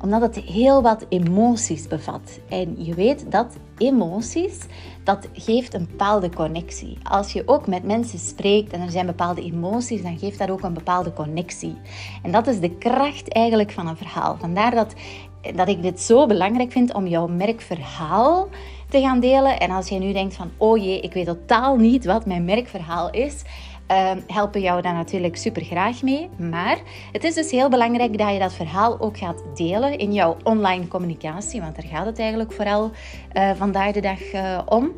omdat 0.00 0.20
het 0.20 0.36
heel 0.36 0.82
wat 0.82 1.06
emoties 1.08 1.88
bevat. 1.88 2.38
En 2.48 2.84
je 2.84 2.94
weet 2.94 3.30
dat 3.30 3.56
emoties, 3.78 4.58
dat 5.06 5.28
geeft 5.32 5.74
een 5.74 5.86
bepaalde 5.90 6.30
connectie. 6.30 6.98
Als 7.02 7.32
je 7.32 7.42
ook 7.46 7.66
met 7.66 7.84
mensen 7.84 8.18
spreekt 8.18 8.72
en 8.72 8.80
er 8.80 8.90
zijn 8.90 9.06
bepaalde 9.06 9.42
emoties, 9.42 10.02
dan 10.02 10.18
geeft 10.18 10.38
dat 10.38 10.50
ook 10.50 10.62
een 10.62 10.74
bepaalde 10.74 11.12
connectie. 11.12 11.76
En 12.22 12.32
dat 12.32 12.46
is 12.46 12.60
de 12.60 12.70
kracht 12.70 13.32
eigenlijk 13.32 13.70
van 13.70 13.86
een 13.86 13.96
verhaal. 13.96 14.36
Vandaar 14.40 14.74
dat, 14.74 14.94
dat 15.54 15.68
ik 15.68 15.82
dit 15.82 16.00
zo 16.00 16.26
belangrijk 16.26 16.72
vind 16.72 16.94
om 16.94 17.06
jouw 17.06 17.26
merkverhaal 17.26 18.48
te 18.88 19.00
gaan 19.00 19.20
delen. 19.20 19.60
En 19.60 19.70
als 19.70 19.88
je 19.88 19.98
nu 19.98 20.12
denkt 20.12 20.34
van, 20.34 20.50
oh 20.56 20.78
jee, 20.78 21.00
ik 21.00 21.12
weet 21.12 21.26
totaal 21.26 21.76
niet 21.76 22.04
wat 22.04 22.26
mijn 22.26 22.44
merkverhaal 22.44 23.10
is, 23.10 23.42
helpen 24.26 24.60
jou 24.60 24.82
daar 24.82 24.94
natuurlijk 24.94 25.36
super 25.36 25.64
graag 25.64 26.02
mee. 26.02 26.28
Maar 26.36 26.78
het 27.12 27.24
is 27.24 27.34
dus 27.34 27.50
heel 27.50 27.68
belangrijk 27.68 28.18
dat 28.18 28.32
je 28.32 28.38
dat 28.38 28.52
verhaal 28.52 29.00
ook 29.00 29.18
gaat 29.18 29.42
delen 29.54 29.98
in 29.98 30.12
jouw 30.12 30.36
online 30.42 30.88
communicatie, 30.88 31.60
want 31.60 31.76
daar 31.76 31.90
gaat 31.90 32.06
het 32.06 32.18
eigenlijk 32.18 32.52
vooral 32.52 32.90
uh, 33.32 33.50
vandaag 33.56 33.92
de 33.92 34.00
dag 34.00 34.32
uh, 34.32 34.58
om. 34.66 34.92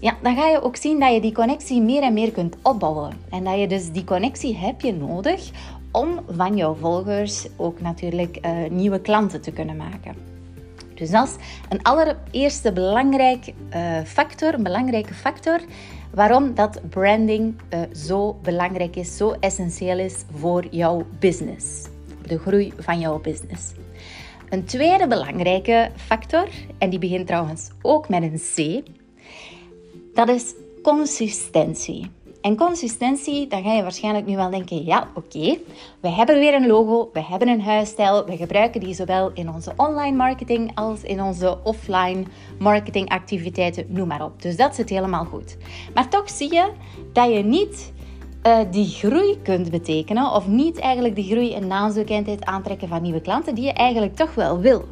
Ja, 0.00 0.16
dan 0.22 0.36
ga 0.36 0.48
je 0.48 0.62
ook 0.62 0.76
zien 0.76 1.00
dat 1.00 1.12
je 1.12 1.20
die 1.20 1.32
connectie 1.32 1.82
meer 1.82 2.02
en 2.02 2.12
meer 2.12 2.32
kunt 2.32 2.56
opbouwen. 2.62 3.12
En 3.30 3.44
dat 3.44 3.58
je 3.58 3.66
dus 3.66 3.90
die 3.90 4.04
connectie 4.04 4.56
heb 4.56 4.80
je 4.80 4.92
nodig 4.92 5.50
om 5.92 6.20
van 6.30 6.56
jouw 6.56 6.74
volgers 6.74 7.46
ook 7.56 7.80
natuurlijk 7.80 8.38
uh, 8.42 8.70
nieuwe 8.70 9.00
klanten 9.00 9.40
te 9.40 9.52
kunnen 9.52 9.76
maken. 9.76 10.31
Dus 11.02 11.10
dat 11.10 11.26
is 11.28 11.34
een 11.68 11.82
allereerste 11.82 12.72
belangrijk 12.72 13.52
uh, 13.74 14.00
factor, 14.04 14.54
een 14.54 14.62
belangrijke 14.62 15.14
factor 15.14 15.60
waarom 16.10 16.54
dat 16.54 16.80
branding 16.88 17.54
uh, 17.70 17.80
zo 17.94 18.38
belangrijk 18.42 18.96
is, 18.96 19.16
zo 19.16 19.34
essentieel 19.40 19.98
is 19.98 20.14
voor 20.36 20.66
jouw 20.70 21.06
business, 21.18 21.86
de 22.26 22.38
groei 22.38 22.72
van 22.78 23.00
jouw 23.00 23.20
business. 23.20 23.72
Een 24.48 24.64
tweede 24.64 25.06
belangrijke 25.06 25.90
factor, 25.96 26.48
en 26.78 26.90
die 26.90 26.98
begint 26.98 27.26
trouwens 27.26 27.70
ook 27.80 28.08
met 28.08 28.22
een 28.22 28.40
C, 28.54 28.82
dat 30.14 30.28
is 30.28 30.54
consistentie. 30.82 32.10
En 32.42 32.56
consistentie, 32.56 33.46
dan 33.46 33.62
ga 33.62 33.72
je 33.72 33.82
waarschijnlijk 33.82 34.26
nu 34.26 34.36
wel 34.36 34.50
denken, 34.50 34.84
ja 34.84 35.08
oké, 35.14 35.58
we 36.00 36.08
hebben 36.08 36.38
weer 36.38 36.54
een 36.54 36.66
logo, 36.66 37.10
we 37.12 37.24
hebben 37.24 37.48
een 37.48 37.60
huisstijl, 37.60 38.24
we 38.24 38.36
gebruiken 38.36 38.80
die 38.80 38.94
zowel 38.94 39.30
in 39.34 39.50
onze 39.50 39.72
online 39.76 40.16
marketing 40.16 40.70
als 40.74 41.02
in 41.02 41.22
onze 41.22 41.58
offline 41.62 42.24
marketingactiviteiten, 42.58 43.86
noem 43.88 44.08
maar 44.08 44.24
op. 44.24 44.42
Dus 44.42 44.56
dat 44.56 44.74
zit 44.74 44.88
helemaal 44.88 45.24
goed. 45.24 45.56
Maar 45.94 46.08
toch 46.08 46.30
zie 46.30 46.54
je 46.54 46.70
dat 47.12 47.32
je 47.32 47.42
niet 47.42 47.92
uh, 48.46 48.58
die 48.70 48.88
groei 48.88 49.38
kunt 49.42 49.70
betekenen 49.70 50.32
of 50.32 50.46
niet 50.46 50.78
eigenlijk 50.78 51.14
die 51.14 51.30
groei 51.30 51.54
en 51.54 51.66
naamsbekendheid 51.66 52.44
aantrekken 52.44 52.88
van 52.88 53.02
nieuwe 53.02 53.20
klanten 53.20 53.54
die 53.54 53.64
je 53.64 53.72
eigenlijk 53.72 54.16
toch 54.16 54.34
wel 54.34 54.58
wil. 54.58 54.84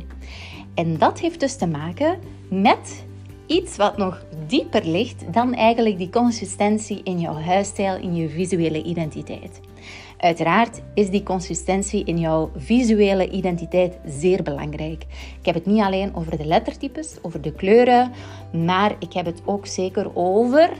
En 0.75 0.99
dat 0.99 1.21
heeft 1.21 1.41
dus 1.41 1.57
te 1.57 1.67
maken 1.67 2.19
met 2.49 3.05
iets 3.51 3.77
wat 3.77 3.97
nog 3.97 4.23
dieper 4.47 4.87
ligt 4.87 5.33
dan 5.33 5.55
eigenlijk 5.55 5.99
die 5.99 6.11
consistentie 6.11 7.01
in 7.05 7.21
jouw 7.21 7.35
huisstijl, 7.35 7.97
in 7.97 8.15
je 8.15 8.29
visuele 8.29 8.83
identiteit. 8.83 9.61
Uiteraard 10.19 10.81
is 10.95 11.11
die 11.11 11.23
consistentie 11.23 12.05
in 12.05 12.19
jouw 12.19 12.51
visuele 12.57 13.31
identiteit 13.31 13.99
zeer 14.07 14.43
belangrijk. 14.43 15.05
Ik 15.39 15.47
heb 15.47 15.55
het 15.55 15.67
niet 15.67 15.81
alleen 15.81 16.15
over 16.15 16.37
de 16.37 16.45
lettertypes, 16.45 17.17
over 17.23 17.41
de 17.41 17.53
kleuren, 17.53 18.13
maar 18.65 18.97
ik 18.99 19.13
heb 19.13 19.27
het 19.27 19.43
ook 19.45 19.67
zeker 19.67 20.11
over 20.15 20.71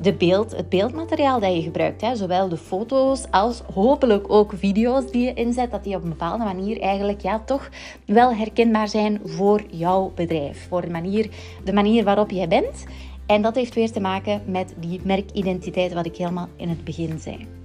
de 0.00 0.12
beeld, 0.12 0.56
het 0.56 0.68
beeldmateriaal 0.68 1.40
dat 1.40 1.54
je 1.54 1.62
gebruikt. 1.62 2.00
Hè. 2.00 2.16
Zowel 2.16 2.48
de 2.48 2.56
foto's 2.56 3.24
als 3.30 3.62
hopelijk 3.74 4.32
ook 4.32 4.52
video's 4.56 5.10
die 5.10 5.24
je 5.24 5.34
inzet, 5.34 5.70
dat 5.70 5.84
die 5.84 5.96
op 5.96 6.02
een 6.02 6.08
bepaalde 6.08 6.44
manier 6.44 6.80
eigenlijk 6.80 7.20
ja, 7.20 7.38
toch 7.38 7.68
wel 8.06 8.34
herkenbaar 8.34 8.88
zijn 8.88 9.20
voor 9.24 9.62
jouw 9.70 10.12
bedrijf. 10.14 10.66
Voor 10.68 10.80
de 10.80 10.90
manier, 10.90 11.28
de 11.64 11.72
manier 11.72 12.04
waarop 12.04 12.30
jij 12.30 12.48
bent. 12.48 12.84
En 13.26 13.42
dat 13.42 13.54
heeft 13.54 13.74
weer 13.74 13.92
te 13.92 14.00
maken 14.00 14.42
met 14.46 14.74
die 14.78 15.00
merkidentiteit, 15.04 15.92
wat 15.92 16.06
ik 16.06 16.16
helemaal 16.16 16.48
in 16.56 16.68
het 16.68 16.84
begin 16.84 17.18
zei. 17.18 17.61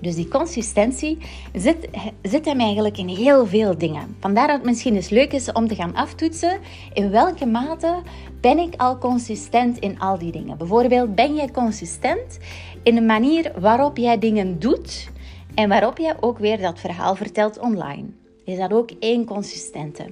Dus 0.00 0.14
die 0.14 0.28
consistentie 0.28 1.18
zit, 1.54 1.88
zit 2.22 2.44
hem 2.44 2.60
eigenlijk 2.60 2.98
in 2.98 3.08
heel 3.08 3.46
veel 3.46 3.78
dingen. 3.78 4.16
Vandaar 4.20 4.46
dat 4.46 4.56
het 4.56 4.64
misschien 4.66 4.94
eens 4.94 5.08
leuk 5.08 5.32
is 5.32 5.52
om 5.52 5.68
te 5.68 5.74
gaan 5.74 5.94
aftoetsen 5.94 6.58
in 6.92 7.10
welke 7.10 7.46
mate 7.46 8.02
ben 8.40 8.58
ik 8.58 8.74
al 8.76 8.98
consistent 8.98 9.78
in 9.78 10.00
al 10.00 10.18
die 10.18 10.32
dingen. 10.32 10.56
Bijvoorbeeld, 10.56 11.14
ben 11.14 11.34
jij 11.34 11.50
consistent 11.50 12.38
in 12.82 12.94
de 12.94 13.00
manier 13.00 13.52
waarop 13.60 13.96
jij 13.96 14.18
dingen 14.18 14.58
doet 14.58 15.10
en 15.54 15.68
waarop 15.68 15.98
jij 15.98 16.16
ook 16.20 16.38
weer 16.38 16.60
dat 16.60 16.78
verhaal 16.78 17.14
vertelt 17.14 17.58
online 17.58 18.06
is 18.50 18.58
dat 18.58 18.72
ook 18.72 18.90
één 18.98 19.24
consistente. 19.24 20.04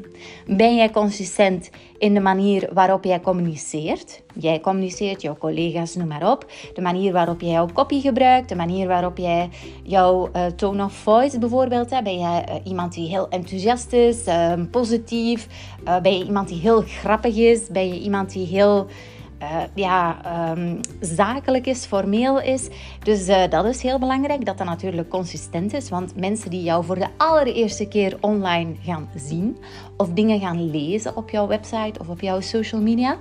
Ben 0.47 0.77
jij 0.77 0.91
consistent 0.91 1.71
in 1.99 2.15
de 2.15 2.21
manier 2.21 2.69
waarop 2.73 3.05
jij 3.05 3.21
communiceert? 3.21 4.23
Jij 4.35 4.61
communiceert, 4.61 5.23
jouw 5.23 5.37
collega's, 5.37 5.95
noem 5.95 6.07
maar 6.07 6.31
op. 6.31 6.51
De 6.75 6.81
manier 6.81 7.13
waarop 7.13 7.41
jij 7.41 7.51
jouw 7.51 7.69
copy 7.73 8.01
gebruikt, 8.01 8.49
de 8.49 8.57
manier 8.57 8.87
waarop 8.87 9.19
jij 9.19 9.49
jouw 9.83 10.29
uh, 10.37 10.47
tone 10.47 10.85
of 10.85 10.93
voice 10.93 11.39
bijvoorbeeld. 11.39 11.91
Hè? 11.91 12.03
Ben 12.03 12.19
jij 12.19 12.45
uh, 12.49 12.55
iemand 12.65 12.95
die 12.95 13.09
heel 13.09 13.29
enthousiast 13.29 13.93
is, 13.93 14.27
uh, 14.27 14.53
positief? 14.71 15.47
ben 16.03 16.19
je 16.19 16.25
iemand 16.25 16.49
die 16.49 16.61
heel 16.61 16.81
grappig 16.81 17.37
is? 17.37 17.69
Ben 17.69 17.89
je 17.89 18.01
iemand 18.01 18.33
die 18.33 18.47
heel 18.47 18.87
uh, 19.43 19.63
ja, 19.75 20.17
um, 20.51 20.81
zakelijk 21.01 21.67
is, 21.67 21.85
formeel 21.85 22.41
is. 22.41 22.69
Dus 23.03 23.29
uh, 23.29 23.49
dat 23.51 23.65
is 23.65 23.83
heel 23.83 23.99
belangrijk, 23.99 24.45
dat 24.45 24.59
dat 24.59 24.67
natuurlijk 24.67 25.09
consistent 25.09 25.75
is. 25.75 25.89
Want 25.89 26.17
mensen 26.17 26.51
die 26.51 26.63
jou 26.63 26.85
voor 26.85 26.99
de 26.99 27.09
allereerste 27.17 27.89
keer 27.89 28.17
online 28.21 28.75
gaan 28.83 29.09
zien 29.17 29.57
of 29.97 30.09
dingen 30.09 30.41
gaan 30.41 30.71
lezen 30.71 31.17
op 31.17 31.31
jouw 31.31 31.47
website 31.47 32.01
of 32.01 32.09
op 32.09 32.21
jouw 32.21 32.41
social 32.41 32.81
media. 32.81 33.17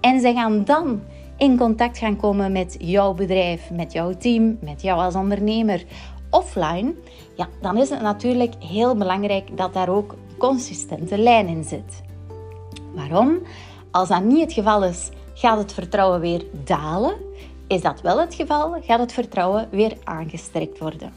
En 0.00 0.20
ze 0.20 0.32
gaan 0.32 0.64
dan 0.64 1.00
in 1.36 1.56
contact 1.56 1.98
gaan 1.98 2.16
komen 2.16 2.52
met 2.52 2.76
jouw 2.78 3.14
bedrijf, 3.14 3.70
met 3.70 3.92
jouw 3.92 4.12
team, 4.12 4.58
met 4.60 4.82
jou 4.82 5.00
als 5.00 5.14
ondernemer 5.14 5.84
offline. 6.30 6.94
Ja, 7.36 7.48
dan 7.60 7.76
is 7.76 7.90
het 7.90 8.02
natuurlijk 8.02 8.54
heel 8.58 8.96
belangrijk 8.96 9.56
dat 9.56 9.74
daar 9.74 9.88
ook 9.88 10.14
consistente 10.38 11.18
lijn 11.18 11.46
in 11.48 11.64
zit. 11.64 12.02
Waarom? 12.94 13.38
Als 13.90 14.08
dat 14.08 14.24
niet 14.24 14.40
het 14.40 14.52
geval 14.52 14.84
is, 14.84 15.10
Gaat 15.38 15.58
het 15.58 15.72
vertrouwen 15.72 16.20
weer 16.20 16.44
dalen? 16.64 17.14
Is 17.66 17.80
dat 17.80 18.00
wel 18.00 18.20
het 18.20 18.34
geval? 18.34 18.76
Gaat 18.82 18.98
het 18.98 19.12
vertrouwen 19.12 19.68
weer 19.70 19.96
aangestrekt 20.04 20.78
worden? 20.78 21.12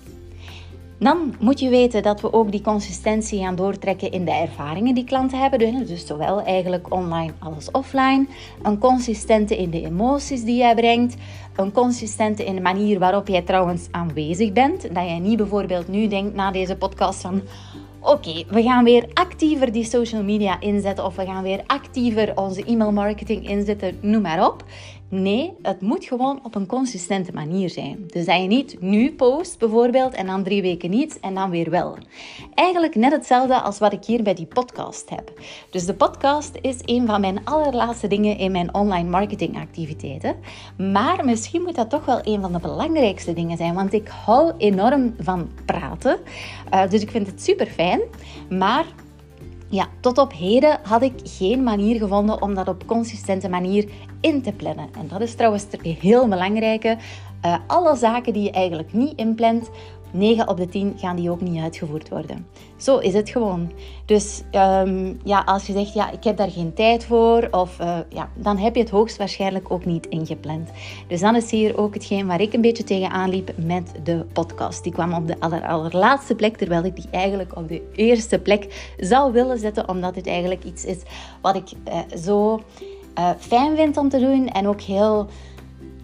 Dan 1.00 1.36
moet 1.40 1.60
je 1.60 1.70
weten 1.70 2.04
dat 2.04 2.22
we 2.22 2.34
ook 2.34 2.52
die 2.52 2.62
consistentie 2.62 3.40
gaan 3.40 3.56
doortrekken 3.56 4.12
in 4.12 4.26
de 4.26 4.32
ervaringen 4.32 4.96
die 4.96 5.04
klanten 5.04 5.40
hebben. 5.40 5.86
Dus 5.86 6.06
zowel 6.06 6.42
eigenlijk 6.42 6.94
online 6.94 7.34
als 7.40 7.72
offline. 7.72 8.28
Een 8.64 8.78
consistente 8.78 9.58
in 9.58 9.70
de 9.70 9.86
emoties 9.86 10.44
die 10.44 10.56
jij 10.56 10.76
brengt. 10.76 11.16
Een 11.56 11.72
consistente 11.72 12.46
in 12.46 12.56
de 12.56 12.62
manier 12.62 13.00
waarop 13.00 13.28
jij 13.28 13.42
trouwens 13.42 13.88
aanwezig 13.92 14.52
bent. 14.52 14.82
Dat 14.82 15.06
jij 15.06 15.20
niet 15.20 15.38
bijvoorbeeld 15.38 15.88
nu 15.88 16.08
denkt 16.08 16.36
na 16.36 16.52
deze 16.52 16.76
podcast 16.76 17.22
van 17.22 17.42
oké, 18.02 18.44
we 18.48 18.62
gaan 18.62 18.84
weer 18.84 19.06
actiever 19.14 19.72
die 19.72 19.84
social 19.84 20.24
media 20.24 20.60
inzetten 20.60 21.06
of 21.06 21.16
we 21.16 21.26
gaan 21.26 21.44
weer 21.44 21.64
actiever 21.66 22.38
onze 22.38 22.64
e-mail 22.64 22.92
marketing 22.92 23.50
inzetten, 23.50 23.98
noem 24.02 24.22
maar 24.22 24.46
op. 24.46 24.64
Nee, 25.14 25.54
het 25.62 25.82
moet 25.82 26.06
gewoon 26.06 26.40
op 26.44 26.56
een 26.56 26.66
consistente 26.66 27.32
manier 27.34 27.70
zijn. 27.70 28.04
Dus 28.08 28.26
dat 28.26 28.42
je 28.42 28.48
niet 28.48 28.82
nu 28.82 29.12
post 29.12 29.60
bijvoorbeeld 29.60 30.14
en 30.14 30.26
dan 30.26 30.44
drie 30.44 30.62
weken 30.62 30.90
niet 30.90 31.20
en 31.20 31.34
dan 31.34 31.50
weer 31.50 31.70
wel. 31.70 31.98
Eigenlijk 32.54 32.96
net 32.96 33.12
hetzelfde 33.12 33.62
als 33.62 33.80
wat 33.80 33.94
ik 33.94 34.06
hier 34.06 34.24
bij 34.24 34.34
die 34.34 34.46
podcast 34.46 35.10
heb. 35.10 35.32
Dus 35.70 35.86
de 35.86 35.94
podcast 35.94 36.58
is 36.62 36.78
een 36.86 37.06
van 37.06 37.22
mijn 37.22 37.46
allerlaatste 37.46 38.08
dingen 38.08 38.38
in 38.38 38.52
mijn 38.52 38.74
online 38.74 39.10
marketing 39.10 39.58
activiteiten. 39.58 40.36
Maar 40.78 41.26
misschien 41.26 41.62
moet 41.62 41.76
dat 41.76 41.90
toch 41.90 42.06
wel 42.06 42.20
een 42.24 42.42
van 42.42 42.52
de 42.52 42.60
belangrijkste 42.60 43.34
dingen 43.34 43.58
zijn, 43.58 43.74
want 43.74 43.94
ik 43.94 44.08
hou 44.08 44.54
enorm 44.58 45.16
van 45.20 45.50
praten. 45.66 46.20
Uh, 46.74 46.90
dus 46.90 47.02
ik 47.02 47.10
vind 47.10 47.28
het 47.28 47.44
super 47.44 47.68
fijn. 47.68 48.02
Maar 48.50 48.86
ja, 49.72 49.88
tot 50.00 50.18
op 50.18 50.34
heden 50.34 50.80
had 50.84 51.02
ik 51.02 51.14
geen 51.24 51.64
manier 51.64 52.00
gevonden 52.00 52.42
om 52.42 52.54
dat 52.54 52.68
op 52.68 52.86
consistente 52.86 53.50
manier 53.50 53.90
in 54.22 54.42
te 54.42 54.52
plannen. 54.52 54.90
En 54.98 55.08
dat 55.08 55.22
is 55.22 55.36
trouwens 55.36 55.66
heel 55.82 56.28
belangrijke. 56.28 56.98
Uh, 57.46 57.56
alle 57.68 57.96
zaken 57.96 58.34
die 58.34 58.44
je 58.44 58.52
eigenlijk 58.52 58.94
niet 58.94 59.18
inplant, 59.18 59.70
9 60.14 60.48
op 60.48 60.58
de 60.58 60.68
10 60.68 60.94
gaan 60.98 61.16
die 61.16 61.32
ook 61.32 61.42
niet 61.42 61.62
uitgevoerd 61.62 62.10
worden. 62.10 62.48
Zo 62.78 62.98
is 62.98 63.14
het 63.14 63.30
gewoon. 63.30 63.72
Dus 64.06 64.42
um, 64.52 65.20
ja, 65.24 65.42
als 65.46 65.68
je 65.68 65.74
zegt, 65.74 65.94
ja, 65.94 66.12
ik 66.12 66.24
heb 66.24 66.38
daar 66.38 66.52
geen 66.52 66.74
tijd 66.74 67.06
voor, 67.06 67.48
of, 67.52 67.80
uh, 67.80 67.98
ja, 68.10 68.30
dan 68.36 68.58
heb 68.58 68.76
je 68.76 68.82
het 68.82 68.90
hoogstwaarschijnlijk 68.90 69.72
ook 69.72 69.86
niet 69.86 70.06
ingepland. 70.06 70.70
Dus 71.08 71.20
dan 71.20 71.36
is 71.36 71.52
hier 71.52 71.78
ook 71.78 71.94
hetgeen 71.94 72.28
waar 72.28 72.42
ik 72.42 72.54
een 72.54 72.62
beetje 72.62 72.84
tegenaan 72.84 73.30
liep 73.30 73.52
met 73.58 73.92
de 74.04 74.26
podcast. 74.34 74.84
Die 74.84 74.94
kwam 74.94 75.14
op 75.14 75.28
de 75.28 75.40
aller, 75.40 75.66
allerlaatste 75.68 76.36
plek, 76.36 76.58
terwijl 76.58 76.84
ik 76.84 76.96
die 76.96 77.08
eigenlijk 77.12 77.58
op 77.58 77.68
de 77.68 77.82
eerste 77.96 78.40
plek 78.40 78.94
zou 78.98 79.32
willen 79.32 79.60
zetten, 79.60 79.90
omdat 79.90 80.16
het 80.16 80.28
eigenlijk 80.28 80.64
iets 80.64 80.86
is 80.86 80.98
wat 81.42 81.56
ik 81.56 81.72
uh, 81.88 82.18
zo 82.18 82.62
uh, 83.20 83.30
fijn 83.40 83.76
vind 83.76 83.98
om 83.98 84.10
te 84.10 84.20
doen 84.20 84.48
en 84.48 84.68
ook 84.68 84.82
heel 84.82 85.28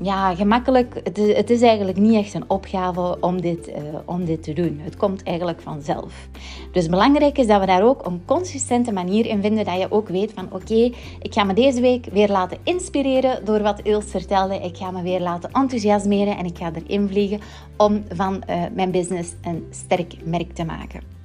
ja, 0.02 0.36
gemakkelijk. 0.36 1.02
Het 1.04 1.18
is, 1.18 1.36
het 1.36 1.50
is, 1.50 1.62
eigenlijk 1.62 1.98
niet 1.98 2.16
echt 2.16 2.34
een 2.34 2.50
opgave 2.50 3.18
om 3.22 3.42
dit, 3.42 3.68
uh, 3.68 3.76
om 4.06 4.26
dit 4.26 4.44
te 4.44 4.54
doen. 4.54 4.80
Het 4.82 4.98
komt 4.98 5.24
eigenlijk 5.24 5.62
vanzelf. 5.62 6.28
Dus 6.72 6.88
belangrijk 6.88 7.38
is 7.38 7.48
dat 7.48 7.60
we 7.60 7.66
daar 7.66 7.84
ook 7.84 8.06
een 8.06 8.22
consistente 8.26 8.92
manier 8.92 9.26
in 9.26 9.42
vinden. 9.42 9.66
Dat 9.66 9.80
je 9.80 9.92
ook 9.92 10.10
weet 10.10 10.34
van 10.34 10.48
oké, 10.52 10.92
ik 11.22 11.34
ga 11.34 11.44
me 11.44 11.54
deze 11.54 11.82
week 11.82 12.06
weer 12.12 12.30
laten 12.30 12.58
inspireren 12.64 13.46
door 13.46 13.62
wat 13.62 13.82
Ilse 13.84 14.08
vertelde. 14.08 14.56
Ik 14.56 14.78
ga 14.78 14.92
me 14.92 15.02
weer 15.02 15.22
laten 15.22 15.52
enthousiasmeren 15.52 16.38
en 16.38 16.46
ik 16.46 16.58
ga 16.58 16.72
erin 16.74 17.08
vliegen 17.08 17.40
om 17.78 18.04
van 18.14 18.44
uh, 18.50 18.64
mijn 18.74 18.92
business 18.92 19.34
een 19.42 19.68
sterk 19.70 20.14
merk 20.24 20.54
te 20.54 20.66
maken. 20.66 21.17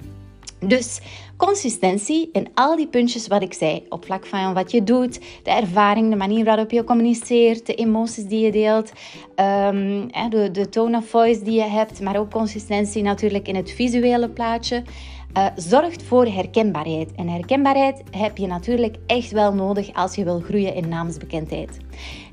Dus 0.67 0.99
consistentie 1.37 2.29
in 2.31 2.47
al 2.53 2.75
die 2.75 2.87
puntjes 2.87 3.27
wat 3.27 3.41
ik 3.41 3.53
zei, 3.53 3.85
op 3.89 4.05
vlak 4.05 4.25
van 4.25 4.53
wat 4.53 4.71
je 4.71 4.83
doet, 4.83 5.19
de 5.43 5.51
ervaring, 5.51 6.09
de 6.09 6.15
manier 6.15 6.45
waarop 6.45 6.71
je 6.71 6.83
communiceert, 6.83 7.65
de 7.65 7.75
emoties 7.75 8.25
die 8.25 8.45
je 8.45 8.51
deelt, 8.51 8.91
um, 9.35 10.07
de, 10.29 10.49
de 10.51 10.69
tone 10.69 10.97
of 10.97 11.05
voice 11.05 11.43
die 11.43 11.53
je 11.53 11.69
hebt, 11.69 12.01
maar 12.01 12.17
ook 12.17 12.31
consistentie 12.31 13.03
natuurlijk 13.03 13.47
in 13.47 13.55
het 13.55 13.71
visuele 13.71 14.29
plaatje. 14.29 14.83
Uh, 15.37 15.45
zorgt 15.55 16.03
voor 16.03 16.25
herkenbaarheid. 16.25 17.11
En 17.15 17.27
herkenbaarheid 17.27 18.03
heb 18.11 18.37
je 18.37 18.47
natuurlijk 18.47 18.95
echt 19.05 19.31
wel 19.31 19.53
nodig 19.53 19.93
als 19.93 20.15
je 20.15 20.23
wil 20.23 20.39
groeien 20.39 20.75
in 20.75 20.89
naamsbekendheid. 20.89 21.77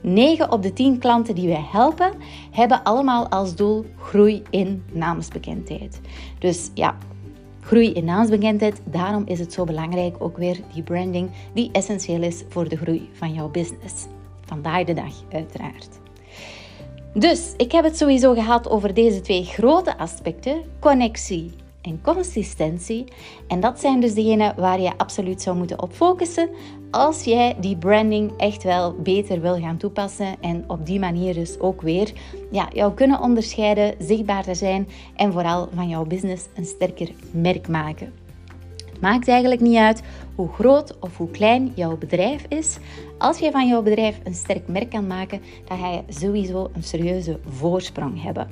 9 0.02 0.52
op 0.52 0.62
de 0.62 0.72
10 0.72 0.98
klanten 0.98 1.34
die 1.34 1.48
wij 1.48 1.64
helpen, 1.72 2.12
hebben 2.50 2.82
allemaal 2.82 3.28
als 3.28 3.54
doel 3.54 3.86
groei 3.98 4.42
in 4.50 4.82
naamsbekendheid. 4.92 6.00
Dus 6.38 6.70
ja, 6.74 6.96
groei 7.60 7.92
in 7.92 8.04
naamsbekendheid. 8.04 8.80
Daarom 8.84 9.22
is 9.26 9.38
het 9.38 9.52
zo 9.52 9.64
belangrijk 9.64 10.16
ook 10.18 10.36
weer 10.36 10.60
die 10.74 10.82
branding 10.82 11.30
die 11.54 11.68
essentieel 11.72 12.22
is 12.22 12.42
voor 12.48 12.68
de 12.68 12.76
groei 12.76 13.08
van 13.12 13.34
jouw 13.34 13.48
business. 13.48 14.06
Vandaag 14.40 14.84
de 14.84 14.94
dag 14.94 15.12
uiteraard. 15.32 15.98
Dus 17.14 17.54
ik 17.56 17.72
heb 17.72 17.84
het 17.84 17.96
sowieso 17.96 18.34
gehad 18.34 18.68
over 18.68 18.94
deze 18.94 19.20
twee 19.20 19.44
grote 19.44 19.98
aspecten: 19.98 20.62
connectie 20.78 21.52
en 21.82 22.00
consistentie. 22.02 23.04
En 23.48 23.60
dat 23.60 23.80
zijn 23.80 24.00
dus 24.00 24.14
degenen 24.14 24.54
waar 24.56 24.80
je 24.80 24.98
absoluut 24.98 25.42
zou 25.42 25.56
moeten 25.56 25.82
op 25.82 25.92
focussen 25.92 26.48
als 26.90 27.24
jij 27.24 27.56
die 27.60 27.76
branding 27.76 28.32
echt 28.36 28.62
wel 28.62 28.94
beter 28.94 29.40
wil 29.40 29.60
gaan 29.60 29.76
toepassen 29.76 30.36
en 30.40 30.64
op 30.66 30.86
die 30.86 30.98
manier 30.98 31.34
dus 31.34 31.58
ook 31.58 31.82
weer 31.82 32.12
ja, 32.50 32.68
jou 32.72 32.94
kunnen 32.94 33.20
onderscheiden, 33.20 33.94
zichtbaarder 33.98 34.56
zijn 34.56 34.88
en 35.16 35.32
vooral 35.32 35.68
van 35.74 35.88
jouw 35.88 36.04
business 36.04 36.46
een 36.54 36.66
sterker 36.66 37.10
merk 37.30 37.68
maken. 37.68 38.12
Maakt 39.00 39.28
eigenlijk 39.28 39.60
niet 39.60 39.76
uit 39.76 40.02
hoe 40.34 40.48
groot 40.48 40.98
of 40.98 41.16
hoe 41.16 41.30
klein 41.30 41.72
jouw 41.74 41.96
bedrijf 41.96 42.44
is. 42.48 42.78
Als 43.18 43.38
je 43.38 43.50
van 43.50 43.68
jouw 43.68 43.82
bedrijf 43.82 44.20
een 44.24 44.34
sterk 44.34 44.68
merk 44.68 44.90
kan 44.90 45.06
maken, 45.06 45.40
dan 45.64 45.78
ga 45.78 45.92
je 45.92 46.02
sowieso 46.08 46.70
een 46.72 46.82
serieuze 46.82 47.38
voorsprong 47.48 48.22
hebben. 48.22 48.48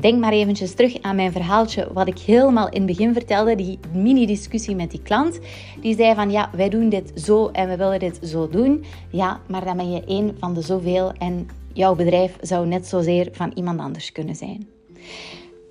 Denk 0.00 0.20
maar 0.20 0.32
eventjes 0.32 0.74
terug 0.74 1.02
aan 1.02 1.16
mijn 1.16 1.32
verhaaltje 1.32 1.88
wat 1.92 2.06
ik 2.06 2.18
helemaal 2.18 2.68
in 2.68 2.82
het 2.82 2.86
begin 2.86 3.12
vertelde, 3.12 3.54
die 3.54 3.78
mini-discussie 3.92 4.74
met 4.74 4.90
die 4.90 5.02
klant. 5.02 5.38
Die 5.80 5.96
zei 5.96 6.14
van 6.14 6.30
ja, 6.30 6.50
wij 6.52 6.68
doen 6.68 6.88
dit 6.88 7.12
zo 7.14 7.48
en 7.48 7.68
we 7.68 7.76
willen 7.76 7.98
dit 7.98 8.18
zo 8.22 8.48
doen. 8.48 8.84
Ja, 9.10 9.40
maar 9.48 9.64
dan 9.64 9.76
ben 9.76 9.90
je 9.90 10.04
één 10.04 10.36
van 10.38 10.54
de 10.54 10.60
zoveel 10.60 11.12
en 11.12 11.48
jouw 11.72 11.94
bedrijf 11.94 12.36
zou 12.40 12.66
net 12.66 12.86
zozeer 12.86 13.28
van 13.32 13.52
iemand 13.54 13.80
anders 13.80 14.12
kunnen 14.12 14.34
zijn. 14.34 14.66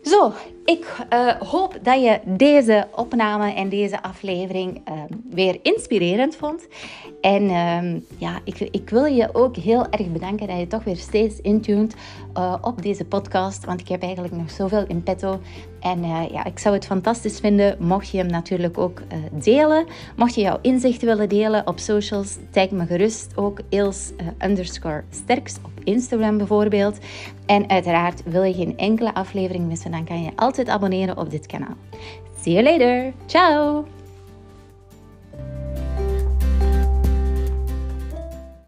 Zo, 0.02 0.34
ik 0.66 0.98
uh, 1.14 1.32
hoop 1.32 1.78
dat 1.82 2.02
je 2.02 2.20
deze 2.26 2.88
opname 2.96 3.54
en 3.54 3.70
deze 3.70 4.04
aflevering 4.04 4.82
uh, 4.90 4.94
weer 5.30 5.60
inspirerend 5.62 6.36
vond. 6.36 6.68
En 7.22 7.44
uh, 7.44 8.02
ja, 8.18 8.40
ik, 8.44 8.60
ik, 8.60 8.90
wil 8.90 9.06
je 9.06 9.30
ook 9.34 9.56
heel 9.56 9.90
erg 9.90 10.12
bedanken 10.12 10.48
dat 10.48 10.60
je 10.60 10.68
toch 10.68 10.84
weer 10.84 10.98
steeds 10.98 11.42
intuned 11.42 11.96
uh, 12.38 12.56
op 12.62 12.82
deze 12.82 13.06
podcast. 13.06 13.66
Want 13.66 13.80
ik 13.80 13.88
heb 13.88 14.02
eigenlijk 14.02 14.36
nog 14.36 14.52
zoveel 14.52 14.86
in 14.88 15.04
petto. 15.04 15.40
En 15.80 16.04
ja, 16.32 16.46
ik 16.46 16.60
zou 16.60 16.76
het 16.76 16.86
fantastisch 16.86 17.40
vinden 17.40 17.76
mocht 17.80 18.10
je 18.10 18.18
hem 18.18 18.28
natuurlijk 18.28 18.78
ook 18.78 19.02
delen. 19.32 19.86
Mocht 20.16 20.36
je 20.36 20.42
jouw 20.42 20.60
inzichten 20.62 21.08
willen 21.08 21.30
delen 21.30 21.68
op 21.68 21.80
socials, 21.80 22.38
tag 22.52 22.70
me 22.70 22.86
gerust 22.86 23.32
ook 23.36 23.60
Eels 23.70 24.12
underscore 24.44 25.04
sterks 25.10 25.56
op 25.64 25.72
Instagram 25.84 26.38
bijvoorbeeld. 26.38 26.98
En 27.46 27.70
uiteraard 27.70 28.24
wil 28.24 28.44
je 28.44 28.54
geen 28.54 28.78
enkele 28.78 29.14
aflevering 29.14 29.68
missen, 29.68 29.92
dan 29.92 30.06
kan 30.06 30.24
je 30.24 30.32
altijd 30.58 30.76
abonneren 30.76 31.18
op 31.18 31.30
dit 31.30 31.46
kanaal. 31.46 31.76
See 32.42 32.54
you 32.54 32.64
later. 32.64 33.14
Ciao! 33.26 33.95